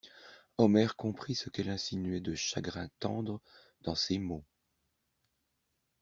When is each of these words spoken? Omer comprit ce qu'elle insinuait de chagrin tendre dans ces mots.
Omer 0.57 0.95
comprit 0.97 1.35
ce 1.35 1.51
qu'elle 1.51 1.69
insinuait 1.69 2.21
de 2.21 2.33
chagrin 2.33 2.89
tendre 2.99 3.39
dans 3.81 3.93
ces 3.93 4.17
mots. 4.17 4.47